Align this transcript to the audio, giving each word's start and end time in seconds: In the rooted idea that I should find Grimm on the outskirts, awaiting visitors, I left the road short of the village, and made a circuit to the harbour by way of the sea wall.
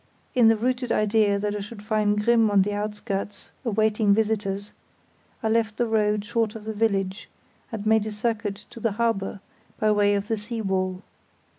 In 0.33 0.47
the 0.47 0.55
rooted 0.57 0.91
idea 0.91 1.37
that 1.37 1.53
I 1.55 1.59
should 1.59 1.83
find 1.83 2.19
Grimm 2.19 2.49
on 2.49 2.63
the 2.63 2.73
outskirts, 2.73 3.51
awaiting 3.63 4.15
visitors, 4.15 4.71
I 5.43 5.49
left 5.49 5.77
the 5.77 5.85
road 5.85 6.25
short 6.25 6.55
of 6.55 6.65
the 6.65 6.73
village, 6.73 7.29
and 7.71 7.85
made 7.85 8.07
a 8.07 8.11
circuit 8.11 8.65
to 8.71 8.79
the 8.79 8.93
harbour 8.93 9.41
by 9.79 9.91
way 9.91 10.15
of 10.15 10.27
the 10.27 10.37
sea 10.37 10.59
wall. 10.61 11.03